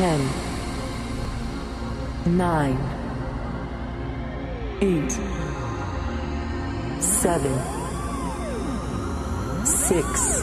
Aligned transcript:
Ten, 0.00 0.20
nine, 2.38 2.78
eight, 4.80 5.12
seven, 7.02 7.52
six, 9.66 10.42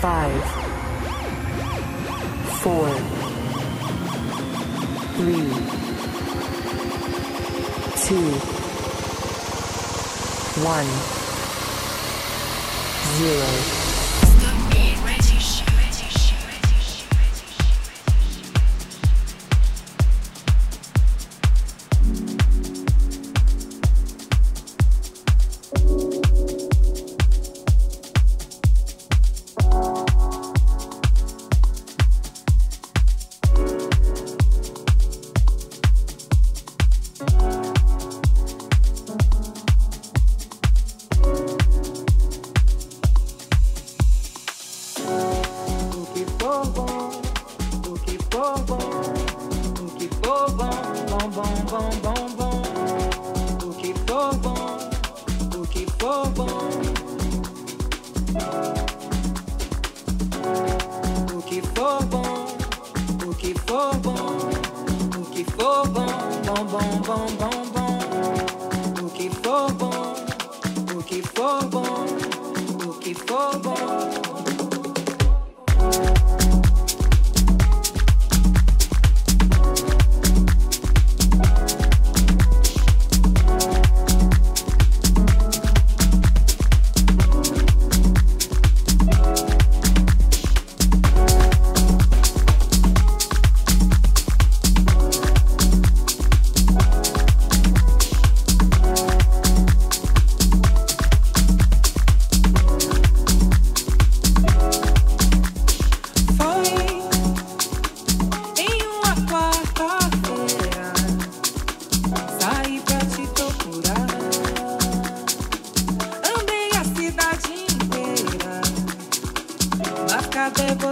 five, 0.00 0.42
four, 2.62 2.88
three, 5.18 5.50
two, 8.06 8.30
one, 10.64 10.88
zero. 13.18 13.83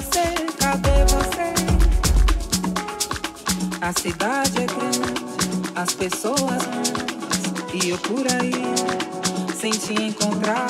você? 0.03 0.35
Cadê 0.59 1.05
você? 1.09 1.53
A 3.81 3.93
cidade 3.93 4.63
é 4.63 4.67
grande, 4.67 5.73
as 5.75 5.93
pessoas 5.95 6.39
grandes, 6.67 7.85
e 7.85 7.91
eu 7.91 7.99
por 7.99 8.27
aí, 8.27 8.53
sem 9.59 9.71
te 9.73 9.95
encontrar, 9.95 10.69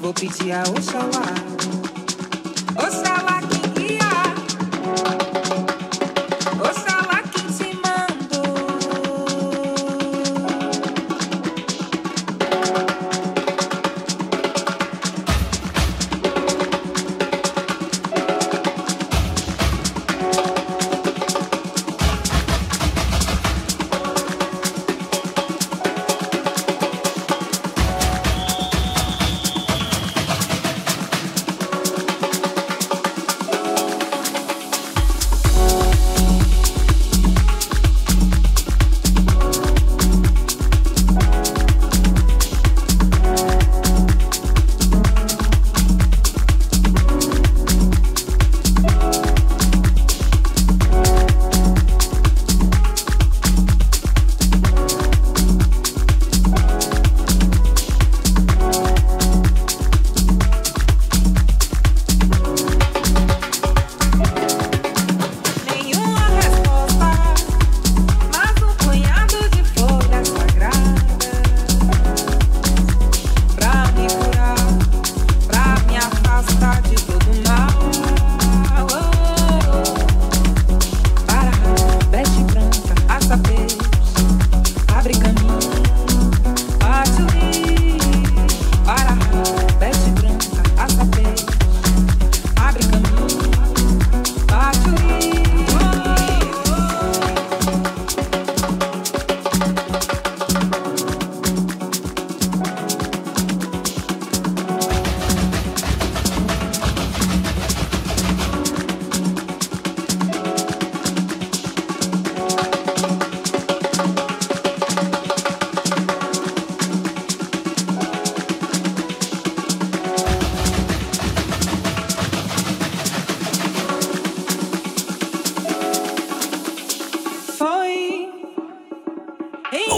vou 0.00 0.12
pedir 0.12 0.52
a 0.52 0.62
Oxalá 0.62 1.73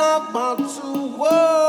about 0.00 0.58
to 0.58 1.16
work. 1.18 1.59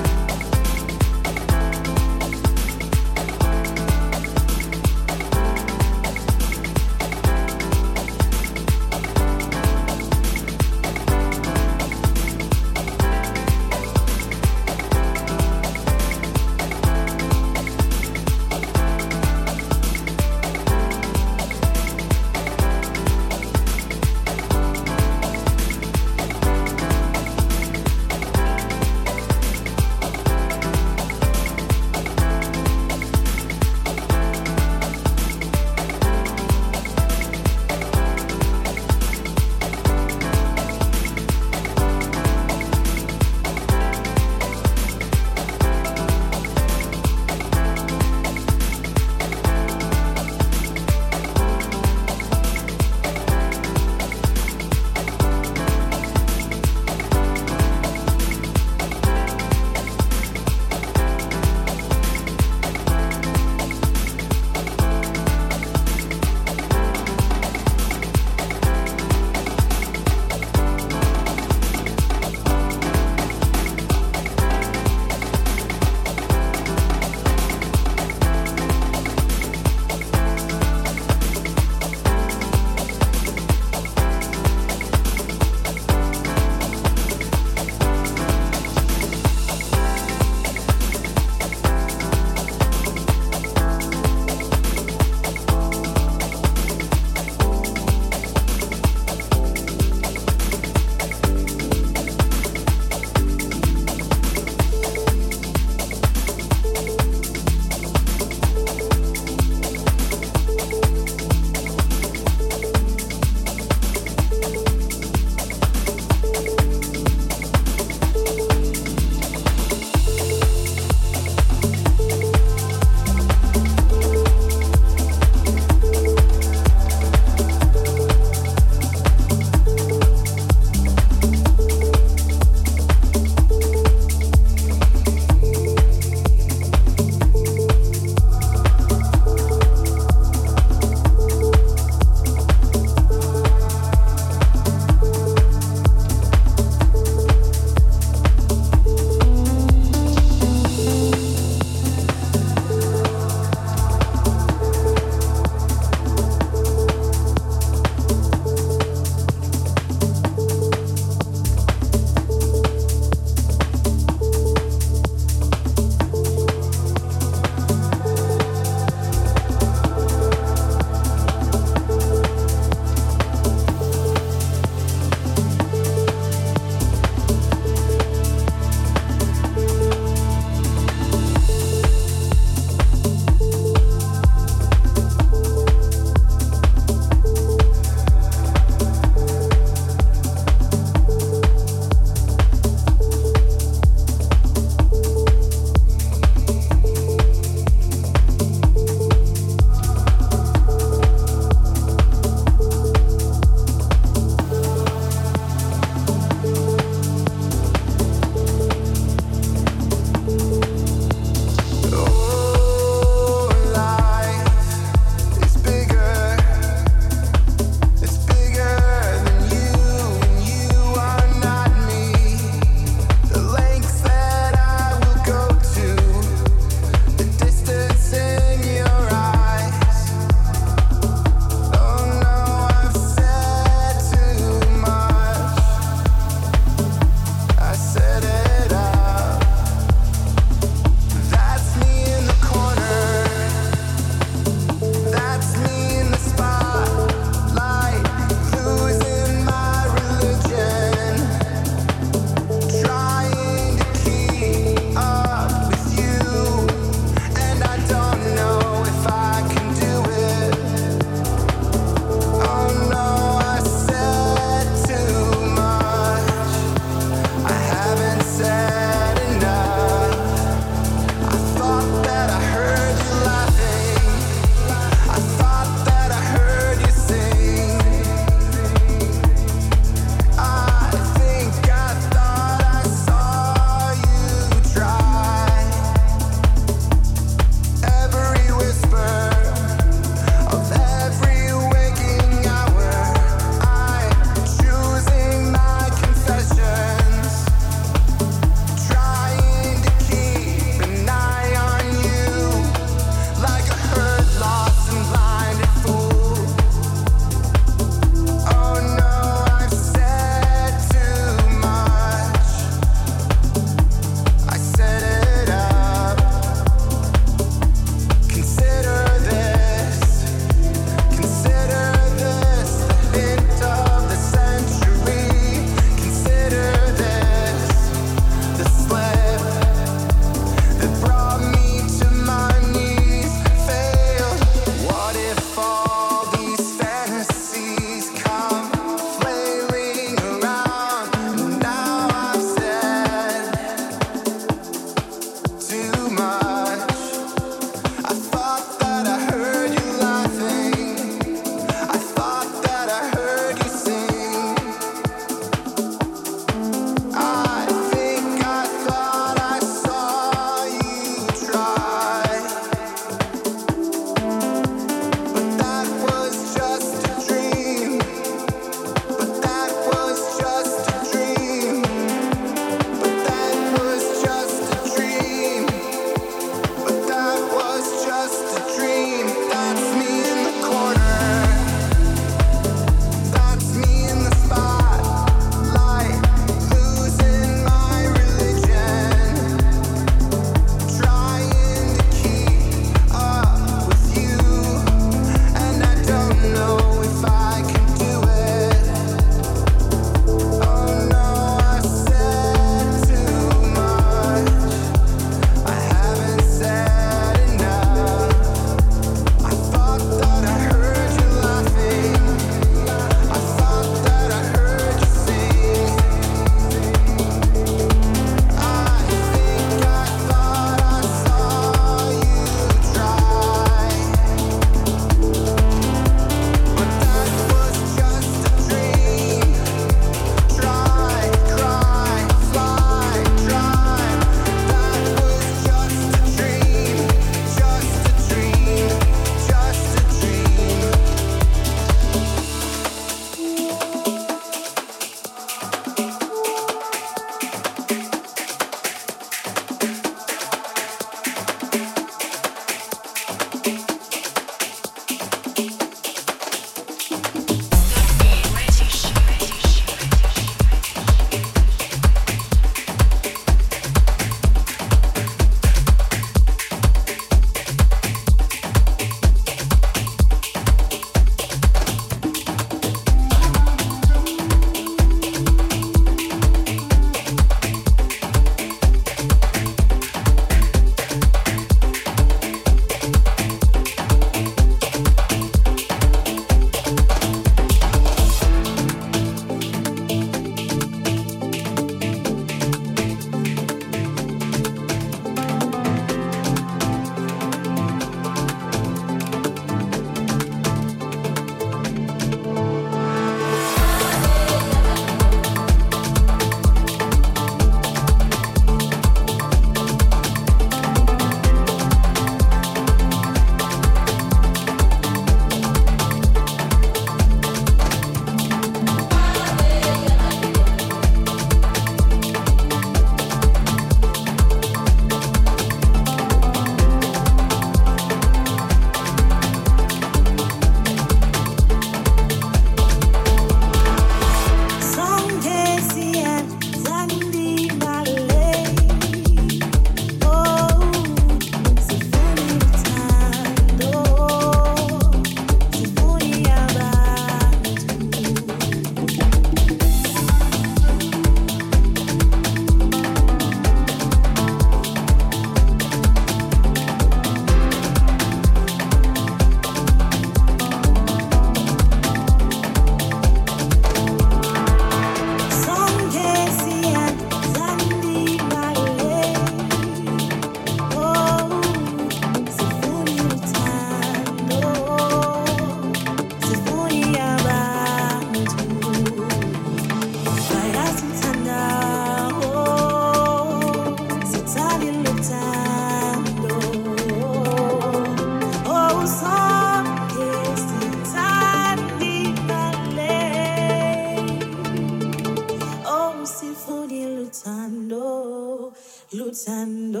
luchando. 599.12 600.00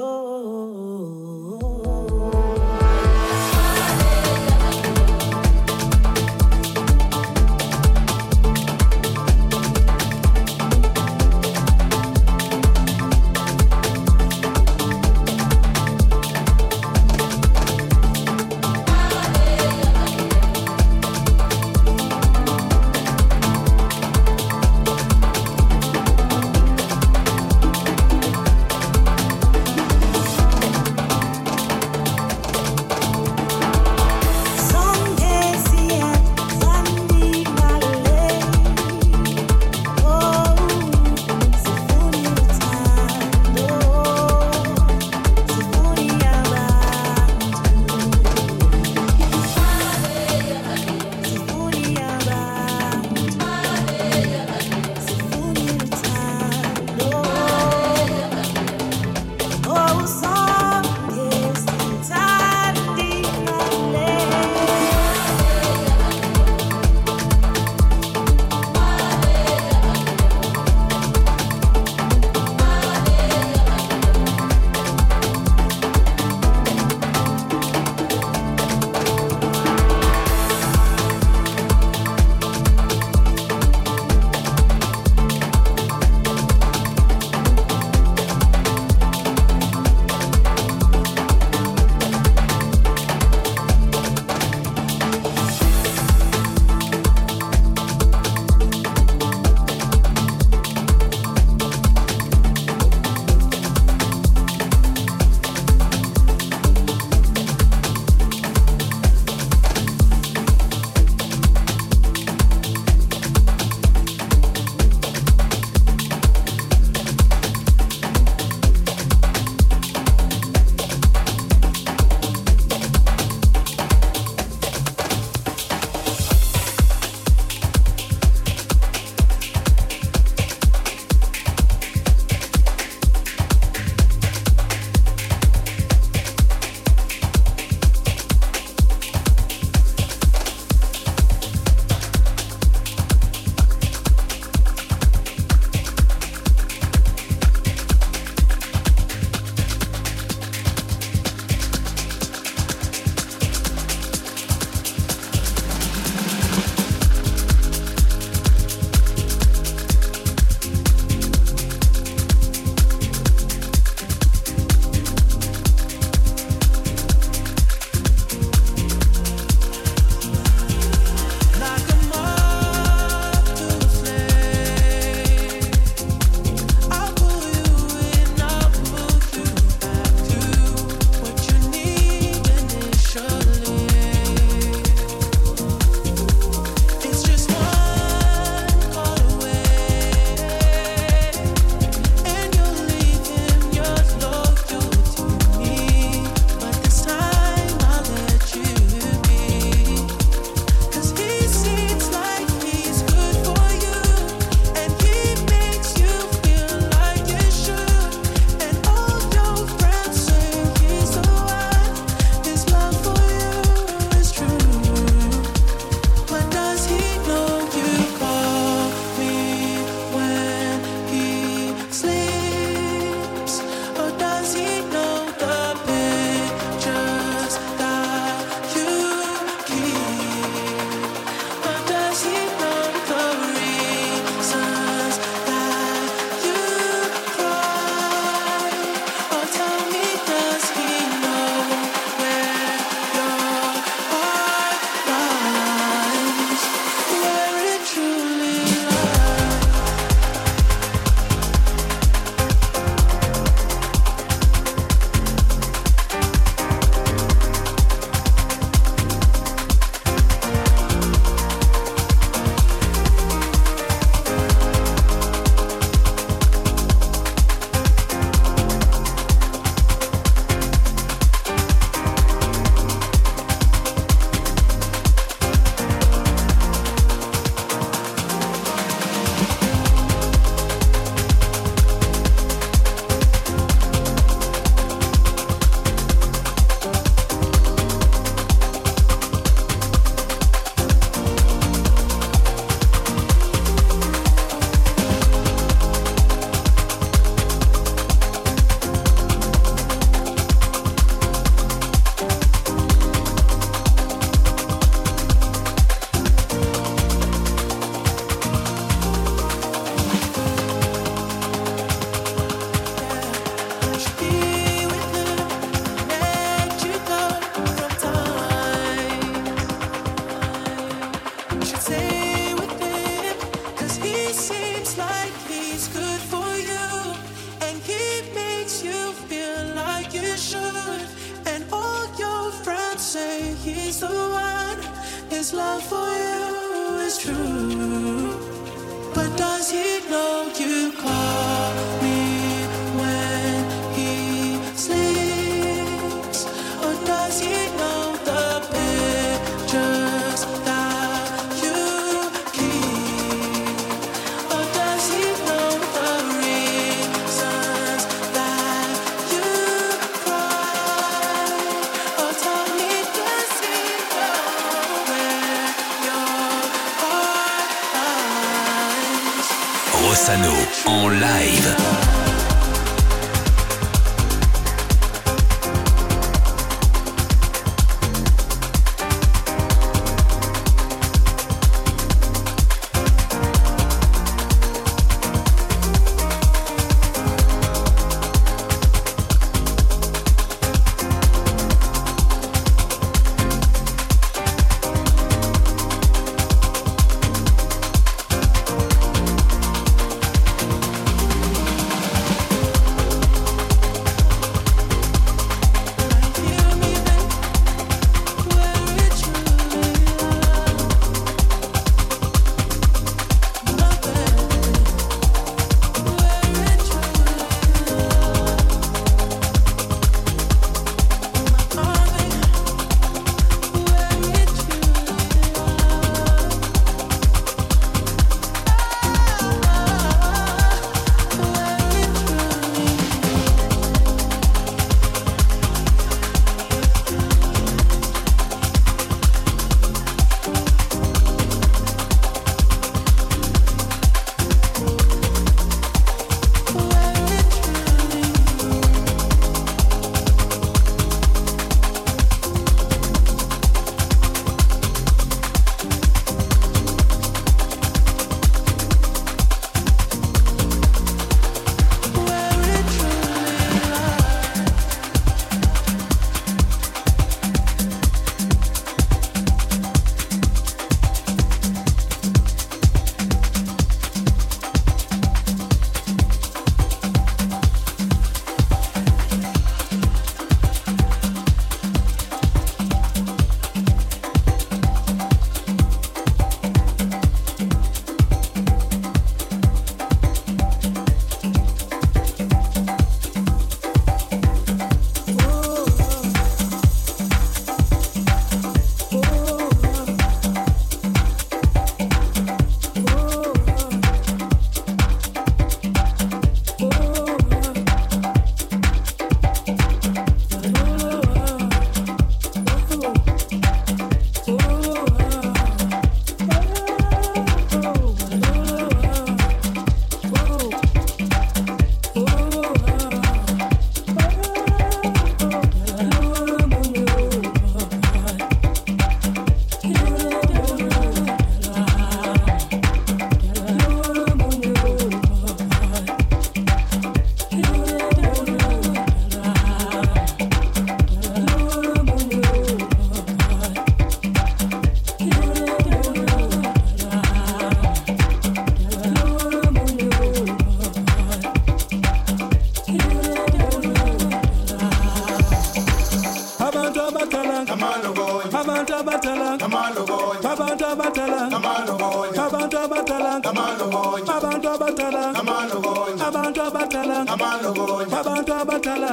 Abatala 567.50 568.06
abantu 568.30 568.52
abatala 568.52 569.10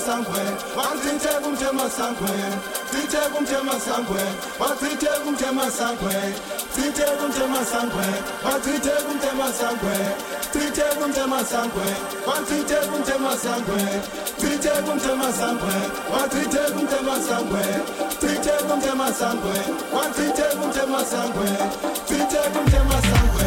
sangwe, 0.04 0.42
one 0.76 0.98
thing 0.98 1.18
take 1.18 1.40
them 1.42 1.56
to 1.56 1.72
my 1.72 1.88
sangwe 1.88 2.83
tite 2.94 3.18
kunje 3.32 3.58
masangwe 3.66 4.22
wantite 4.60 5.10
kunje 5.24 5.50
masangwe 5.58 6.14
tite 6.74 7.06
kunje 7.18 7.44
masangwe 7.54 8.06
wantite 8.44 8.94
kunje 9.06 9.30
masangwe 9.38 9.94
tite 10.52 10.86
kunje 10.98 11.24
masangwe 11.32 11.86
wantite 12.26 12.78
kunje 12.90 13.16
masangwe 13.24 13.80
tite 14.40 14.72
kunje 14.86 15.12
masangwe 15.22 15.74
wantite 16.12 16.62
kunje 16.74 17.00
masangwe 17.08 17.64
tite 18.20 18.54
kunje 18.68 18.92
masangwe 19.00 19.56
wantite 19.94 20.46
kunje 20.58 20.84
masangwe 20.92 21.48
tite 22.08 22.40
kunje 22.54 22.80
masangwe 22.90 23.43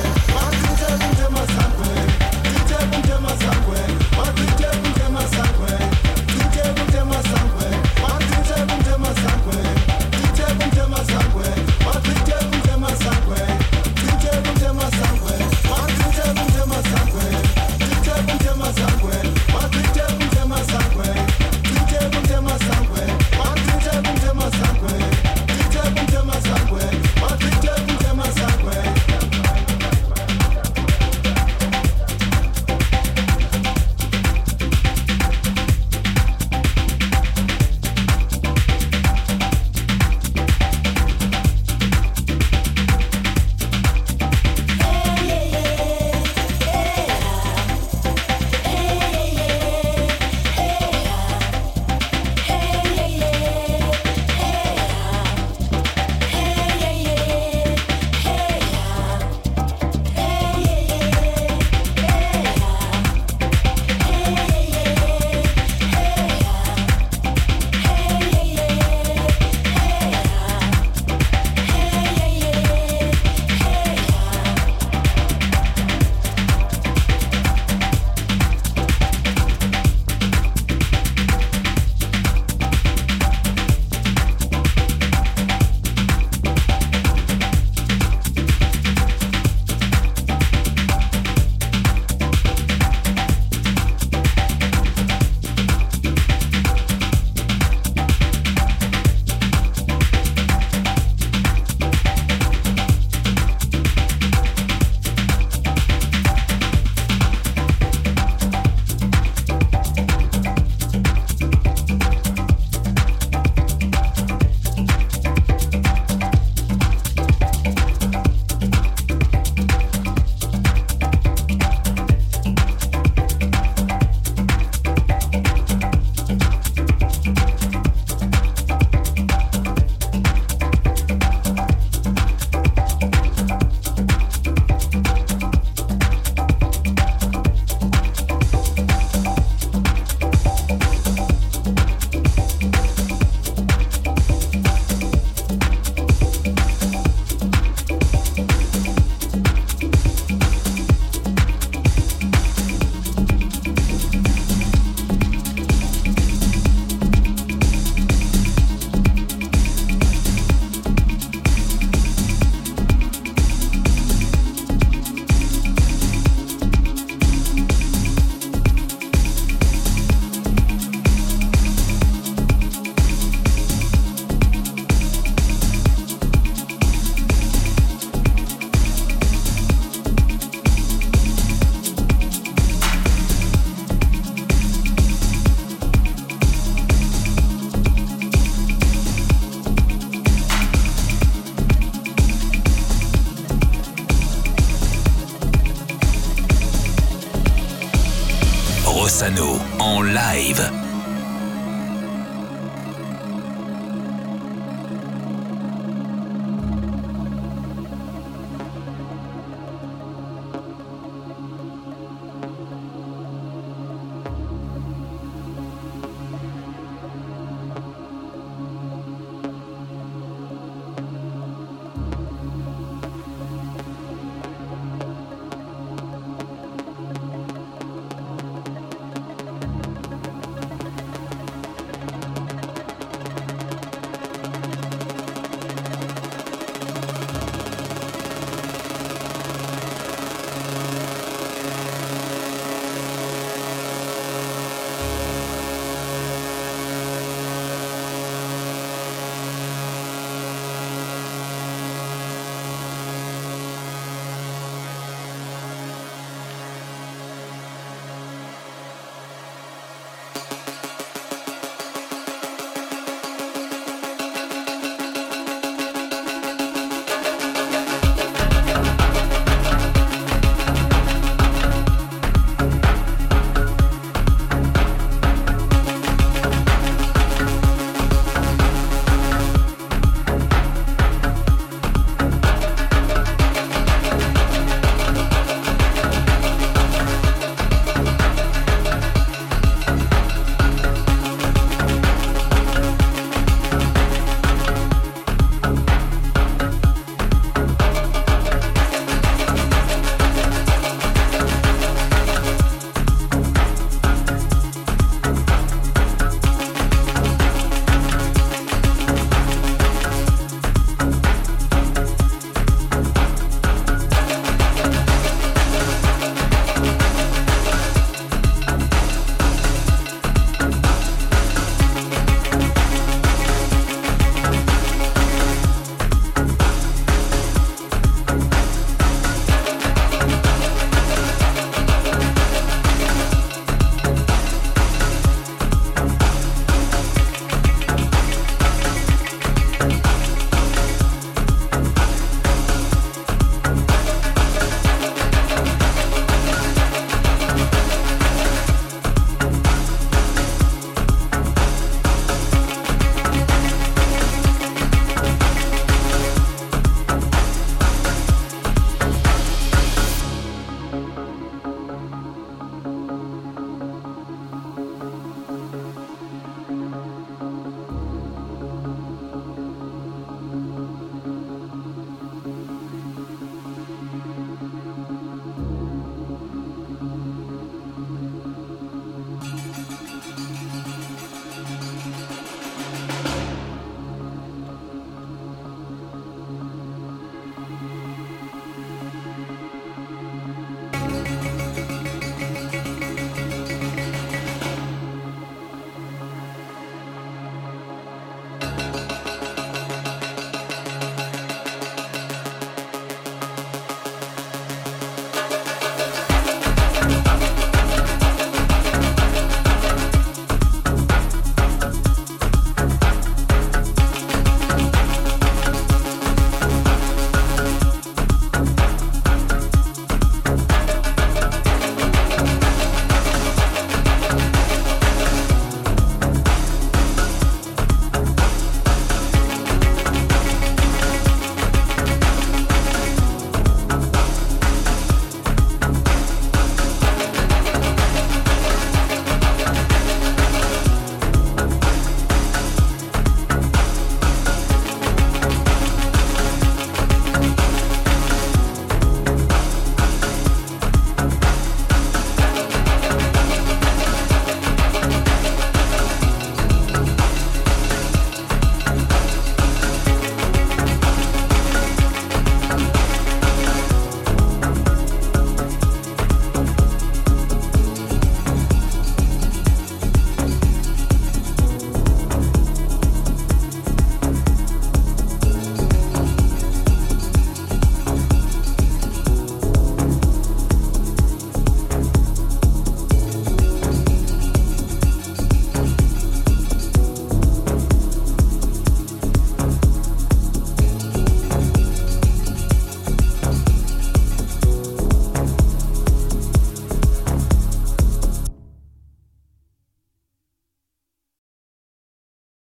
live. 200.37 200.76